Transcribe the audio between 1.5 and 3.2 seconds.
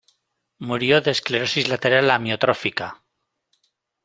lateral amiotrófica.